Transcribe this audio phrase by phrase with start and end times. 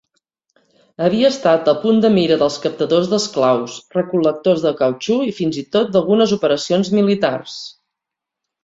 [1.07, 5.69] Havia estat el punt de mira dels captadors d'esclaus, recol·lectors de cautxú i fins i
[5.79, 7.63] tot d'algunes operacions militars.